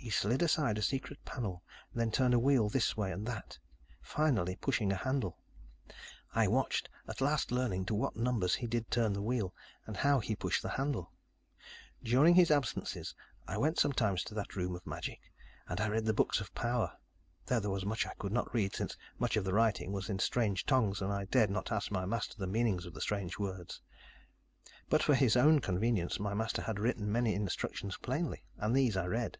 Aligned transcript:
"He 0.00 0.10
slid 0.10 0.40
aside 0.40 0.78
a 0.78 0.82
secret 0.82 1.22
panel, 1.26 1.62
then 1.92 2.10
turned 2.10 2.32
a 2.32 2.38
wheel 2.38 2.70
this 2.70 2.96
way 2.96 3.12
and 3.12 3.26
that, 3.26 3.58
finally 4.00 4.56
pushing 4.56 4.90
a 4.90 4.94
handle. 4.96 5.36
I 6.32 6.46
watched, 6.46 6.88
at 7.06 7.20
last 7.20 7.50
learning 7.52 7.84
to 7.86 7.94
what 7.94 8.16
numbers 8.16 8.54
he 8.54 8.66
did 8.66 8.90
turn 8.90 9.12
the 9.12 9.20
wheel, 9.20 9.52
and 9.86 9.98
how 9.98 10.20
he 10.20 10.34
pushed 10.36 10.62
the 10.62 10.70
handle. 10.70 11.12
During 12.02 12.34
his 12.36 12.50
absences, 12.50 13.14
I 13.46 13.58
went 13.58 13.78
sometimes 13.78 14.22
to 14.24 14.34
that 14.34 14.54
room 14.56 14.74
of 14.76 14.86
magic, 14.86 15.20
and 15.68 15.78
I 15.78 15.88
read 15.88 16.06
the 16.06 16.14
books 16.14 16.40
of 16.40 16.54
power, 16.54 16.96
though 17.44 17.60
there 17.60 17.68
was 17.68 17.84
much 17.84 18.06
I 18.06 18.14
could 18.14 18.32
not 18.32 18.54
read, 18.54 18.74
since 18.74 18.96
much 19.18 19.36
of 19.36 19.44
the 19.44 19.52
writing 19.52 19.92
was 19.92 20.08
in 20.08 20.20
strange 20.20 20.64
tongues 20.64 21.02
and 21.02 21.12
I 21.12 21.26
dared 21.26 21.50
not 21.50 21.70
ask 21.70 21.90
my 21.90 22.06
master 22.06 22.36
the 22.38 22.46
meanings 22.46 22.86
of 22.86 22.94
the 22.94 23.02
strange 23.02 23.38
words. 23.38 23.82
But 24.88 25.02
for 25.02 25.14
his 25.16 25.36
own 25.36 25.58
convenience, 25.58 26.18
my 26.18 26.32
master 26.32 26.62
had 26.62 26.78
written 26.78 27.12
many 27.12 27.34
instructions 27.34 27.98
plainly. 27.98 28.44
And 28.56 28.74
these, 28.74 28.96
I 28.96 29.04
read. 29.04 29.36